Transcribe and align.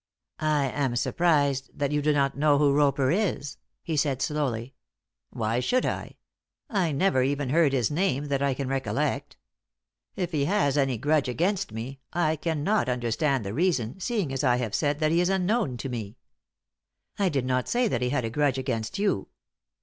"I 0.39 0.65
am 0.69 0.95
surprised 0.95 1.69
that 1.77 1.91
you 1.91 2.01
do 2.01 2.11
not 2.11 2.35
know 2.35 2.57
who 2.57 2.73
Roper 2.73 3.11
is," 3.11 3.57
he 3.83 3.95
said, 3.95 4.19
slowly. 4.19 4.73
"Why 5.29 5.59
should 5.59 5.85
I? 5.85 6.15
I 6.71 6.91
never 6.91 7.21
even 7.21 7.49
heard 7.51 7.71
his 7.71 7.91
name, 7.91 8.25
that 8.25 8.41
I 8.41 8.55
can 8.55 8.67
recollect. 8.67 9.37
If 10.15 10.31
he 10.31 10.45
has 10.45 10.75
any 10.75 10.97
grudge 10.97 11.29
against 11.29 11.71
me, 11.71 11.99
I 12.11 12.35
cannot 12.35 12.89
understand 12.89 13.45
the 13.45 13.53
reason, 13.53 13.99
seeing, 13.99 14.33
as 14.33 14.43
I 14.43 14.55
have 14.55 14.73
said, 14.73 14.97
that 15.01 15.11
he 15.11 15.21
is 15.21 15.29
unknown 15.29 15.77
to 15.77 15.87
me." 15.87 16.17
"I 17.19 17.29
did 17.29 17.45
not 17.45 17.67
say 17.67 17.87
that 17.87 18.01
he 18.01 18.09
had 18.09 18.25
a 18.25 18.31
grudge 18.31 18.57
against 18.57 18.97
you." 18.97 19.27